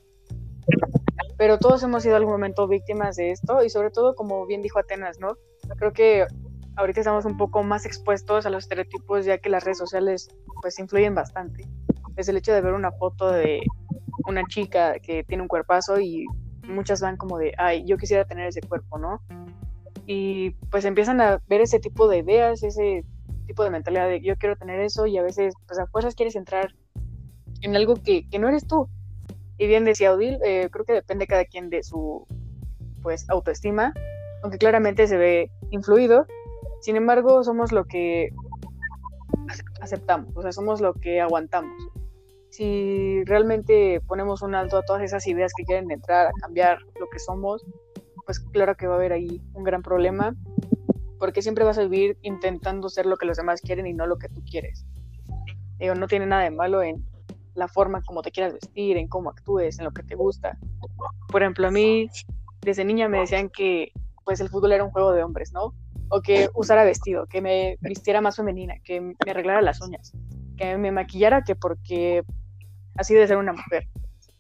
pero 1.38 1.58
todos 1.58 1.82
hemos 1.82 2.04
sido 2.04 2.16
en 2.16 2.22
algún 2.22 2.34
momento 2.34 2.68
víctimas 2.68 3.16
de 3.16 3.32
esto, 3.32 3.64
y 3.64 3.70
sobre 3.70 3.90
todo, 3.90 4.14
como 4.14 4.46
bien 4.46 4.62
dijo 4.62 4.78
Atenas, 4.78 5.20
¿no? 5.20 5.38
Creo 5.78 5.94
que 5.94 6.28
ahorita 6.82 7.02
estamos 7.02 7.26
un 7.26 7.38
poco 7.38 7.64
más 7.64 7.86
expuestos 7.86 8.46
a 8.46 8.50
los 8.50 8.64
estereotipos, 8.64 9.26
ya 9.26 9.38
que 9.38 9.50
las 9.50 9.64
redes 9.64 9.78
sociales, 9.78 10.30
pues, 10.62 10.80
influyen 10.80 11.16
bastante. 11.16 11.68
Es 12.18 12.28
el 12.28 12.38
hecho 12.38 12.54
de 12.54 12.62
ver 12.62 12.74
una 12.74 12.92
foto 12.92 13.32
de 13.32 13.62
una 14.28 14.44
chica 14.46 15.00
que 15.00 15.24
tiene 15.24 15.44
un 15.44 15.48
cuerpazo 15.48 16.00
y 16.00 16.26
muchas 16.68 17.02
van 17.02 17.18
como 17.18 17.38
de, 17.38 17.54
ay, 17.58 17.86
yo 17.86 17.98
quisiera 17.98 18.26
tener 18.26 18.48
ese 18.48 18.62
cuerpo, 18.62 18.98
¿no? 18.98 19.22
Y 20.06 20.52
pues 20.70 20.86
empiezan 20.86 21.22
a 21.22 21.42
ver 21.48 21.62
ese 21.62 21.80
tipo 21.80 22.08
de 22.08 22.20
ideas, 22.20 22.64
ese 22.64 23.06
tipo 23.48 23.64
de 23.64 23.70
mentalidad 23.70 24.08
de 24.08 24.22
yo 24.22 24.38
quiero 24.38 24.56
tener 24.56 24.80
eso 24.80 25.06
y 25.06 25.18
a 25.18 25.24
veces 25.24 25.54
pues 25.68 25.80
a 25.80 25.88
fuerzas 25.88 26.16
quieres 26.16 26.36
entrar 26.36 26.74
en 27.62 27.76
algo 27.76 27.96
que, 27.96 28.26
no 28.40 28.50
eres 28.50 28.68
tú. 28.68 28.90
Y 29.58 29.68
bien 29.68 29.86
decía 29.86 30.14
Odil, 30.14 30.40
eh, 30.44 30.70
creo 30.72 30.86
que 30.86 30.94
depende 30.94 31.28
cada 31.28 31.46
quien 31.46 31.70
de 31.70 31.84
su 31.84 32.26
pues 33.02 33.30
autoestima, 33.30 33.94
aunque 34.44 34.58
claramente 34.58 35.08
se 35.08 35.18
ve 35.18 35.52
influido. 35.70 36.26
Sin 36.82 36.98
embargo, 36.98 37.44
somos 37.44 37.72
lo 37.72 37.86
que 37.86 38.30
aceptamos, 39.82 40.36
o 40.36 40.42
sea, 40.42 40.52
somos 40.52 40.82
lo 40.82 40.94
que 40.94 41.22
aguantamos 41.22 41.92
si 42.52 43.24
realmente 43.24 44.02
ponemos 44.02 44.42
un 44.42 44.56
alto 44.56 44.78
a 44.78 44.84
todas 44.84 45.02
esas 45.02 45.26
ideas 45.26 45.54
que 45.56 45.64
quieren 45.64 45.90
entrar 45.90 46.28
a 46.28 46.32
cambiar 46.42 46.80
lo 47.00 47.10
que 47.10 47.18
somos, 47.18 47.66
pues 48.26 48.40
claro 48.40 48.76
que 48.76 48.88
va 48.88 48.96
a 48.96 48.98
haber 48.98 49.14
ahí 49.14 49.42
un 49.54 49.64
gran 49.64 49.82
problema, 49.82 50.36
porque 51.18 51.42
siempre 51.42 51.64
vas 51.64 51.78
a 51.78 51.84
vivir 51.84 52.18
intentando 52.22 52.90
ser 52.90 53.06
lo 53.06 53.16
que 53.16 53.26
los 53.26 53.38
demás 53.38 53.62
quieren 53.62 53.88
y 53.88 53.94
no 53.94 54.06
lo 54.06 54.18
que 54.18 54.28
tú 54.28 54.44
quieres. 54.44 54.86
no 55.80 56.08
tiene 56.08 56.26
nada 56.26 56.44
de 56.44 56.52
malo 56.52 56.84
en 56.84 57.06
la 57.56 57.70
forma 57.70 58.02
como 58.02 58.22
te 58.22 58.32
quieras 58.32 58.54
vestir, 58.54 58.98
en 58.98 59.08
cómo 59.08 59.30
actúes, 59.30 59.80
en 59.80 59.86
lo 59.86 59.92
que 59.92 60.04
te 60.04 60.16
gusta. 60.16 60.58
Por 61.32 61.42
ejemplo, 61.42 61.68
a 61.68 61.72
mí 61.72 62.10
desde 62.62 62.84
niña 62.84 63.08
me 63.08 63.20
decían 63.20 63.50
que 63.50 63.94
pues 64.26 64.42
el 64.42 64.50
fútbol 64.50 64.74
era 64.74 64.84
un 64.84 64.92
juego 64.92 65.14
de 65.14 65.24
hombres, 65.24 65.54
¿no? 65.54 65.74
O 66.12 66.22
que 66.22 66.50
usara 66.54 66.84
vestido, 66.84 67.26
que 67.26 67.42
me 67.42 67.78
vistiera 67.82 68.22
más 68.22 68.36
femenina, 68.36 68.76
que 68.84 69.02
me 69.02 69.16
arreglara 69.28 69.62
las 69.62 69.82
uñas, 69.82 70.12
que 70.58 70.78
me 70.78 70.92
maquillara, 70.92 71.44
que 71.44 71.56
porque 71.56 72.24
así 72.98 73.16
de 73.16 73.28
ser 73.28 73.38
una 73.38 73.54
mujer. 73.54 73.88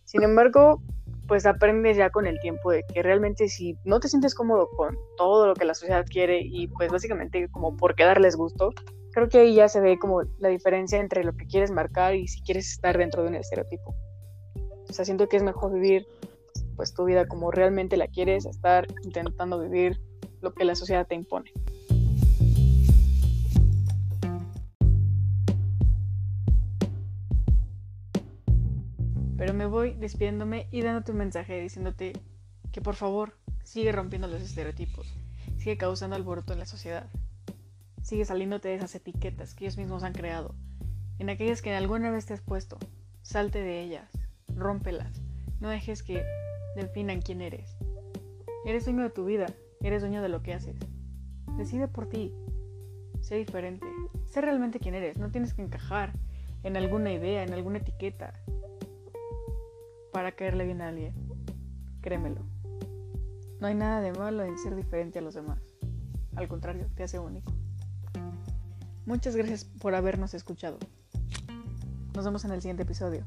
Sin 0.03 0.23
embargo, 0.23 0.81
pues 1.27 1.45
aprendes 1.45 1.95
ya 1.95 2.09
con 2.09 2.27
el 2.27 2.39
tiempo 2.41 2.71
de 2.71 2.83
que 2.93 3.01
realmente 3.01 3.47
si 3.47 3.77
no 3.85 4.01
te 4.01 4.09
sientes 4.09 4.35
cómodo 4.35 4.69
con 4.75 4.97
todo 5.15 5.47
lo 5.47 5.53
que 5.53 5.63
la 5.63 5.73
sociedad 5.73 6.05
quiere 6.05 6.41
y 6.43 6.67
pues 6.67 6.91
básicamente 6.91 7.47
como 7.49 7.77
por 7.77 7.95
qué 7.95 8.03
darles 8.03 8.35
gusto, 8.35 8.71
creo 9.13 9.29
que 9.29 9.39
ahí 9.39 9.55
ya 9.55 9.69
se 9.69 9.79
ve 9.79 9.97
como 9.97 10.23
la 10.39 10.49
diferencia 10.49 10.99
entre 10.99 11.23
lo 11.23 11.31
que 11.33 11.45
quieres 11.45 11.71
marcar 11.71 12.15
y 12.15 12.27
si 12.27 12.41
quieres 12.41 12.69
estar 12.69 12.97
dentro 12.97 13.23
de 13.23 13.29
un 13.29 13.35
estereotipo. 13.35 13.95
O 14.89 14.93
sea, 14.93 15.05
siento 15.05 15.29
que 15.29 15.37
es 15.37 15.43
mejor 15.43 15.71
vivir 15.71 16.05
pues 16.75 16.93
tu 16.93 17.05
vida 17.05 17.25
como 17.25 17.51
realmente 17.51 17.95
la 17.95 18.07
quieres, 18.07 18.45
estar 18.45 18.85
intentando 19.03 19.59
vivir 19.59 20.01
lo 20.41 20.53
que 20.53 20.65
la 20.65 20.75
sociedad 20.75 21.07
te 21.07 21.15
impone. 21.15 21.51
Pero 29.37 29.53
me 29.55 29.65
voy 29.65 29.93
despidiéndome 29.93 30.67
y 30.71 30.81
dándote 30.81 31.11
un 31.13 31.17
mensaje 31.17 31.59
diciéndote 31.59 32.13
que 32.71 32.81
por 32.81 32.95
favor 32.95 33.33
sigue 33.63 33.91
rompiendo 33.91 34.27
los 34.27 34.41
estereotipos, 34.41 35.07
sigue 35.57 35.77
causando 35.77 36.15
alboroto 36.15 36.53
en 36.53 36.59
la 36.59 36.65
sociedad, 36.65 37.09
sigue 38.03 38.25
saliéndote 38.25 38.69
de 38.69 38.75
esas 38.75 38.93
etiquetas 38.93 39.55
que 39.55 39.65
ellos 39.65 39.77
mismos 39.77 40.03
han 40.03 40.13
creado, 40.13 40.53
en 41.17 41.29
aquellas 41.29 41.61
que 41.61 41.73
alguna 41.73 42.11
vez 42.11 42.27
te 42.27 42.33
has 42.33 42.41
puesto, 42.41 42.77
salte 43.23 43.61
de 43.61 43.81
ellas, 43.81 44.11
rómpelas, 44.47 45.21
no 45.59 45.69
dejes 45.69 46.03
que 46.03 46.23
definan 46.75 47.21
quién 47.21 47.41
eres. 47.41 47.77
Eres 48.65 48.85
dueño 48.85 49.03
de 49.03 49.09
tu 49.09 49.25
vida, 49.25 49.47
eres 49.83 50.01
dueño 50.01 50.21
de 50.21 50.29
lo 50.29 50.41
que 50.41 50.53
haces. 50.53 50.75
Decide 51.57 51.87
por 51.87 52.07
ti, 52.07 52.33
sé 53.21 53.35
diferente, 53.35 53.85
sé 54.25 54.41
realmente 54.41 54.79
quién 54.79 54.95
eres, 54.95 55.17
no 55.17 55.31
tienes 55.31 55.53
que 55.53 55.61
encajar 55.61 56.13
en 56.63 56.77
alguna 56.77 57.11
idea, 57.11 57.43
en 57.43 57.53
alguna 57.53 57.79
etiqueta, 57.79 58.33
para 60.11 60.33
caerle 60.33 60.65
bien 60.65 60.81
a 60.81 60.89
alguien. 60.89 61.13
Créemelo. 62.01 62.41
No 63.59 63.67
hay 63.67 63.75
nada 63.75 64.01
de 64.01 64.11
malo 64.11 64.43
en 64.43 64.57
ser 64.57 64.75
diferente 64.75 65.19
a 65.19 65.21
los 65.21 65.35
demás. 65.35 65.61
Al 66.35 66.47
contrario, 66.47 66.87
te 66.95 67.03
hace 67.03 67.19
único. 67.19 67.51
Muchas 69.05 69.35
gracias 69.35 69.65
por 69.65 69.95
habernos 69.95 70.33
escuchado. 70.33 70.77
Nos 72.15 72.25
vemos 72.25 72.43
en 72.45 72.51
el 72.51 72.61
siguiente 72.61 72.83
episodio. 72.83 73.25